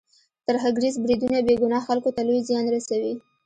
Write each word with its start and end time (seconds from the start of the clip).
ترهګریز 0.47 0.95
بریدونه 1.03 1.37
بې 1.47 1.55
ګناه 1.61 1.81
خلکو 1.87 2.09
ته 2.15 2.21
لوی 2.27 2.41
زیان 2.47 2.65
رسوي. 2.75 3.13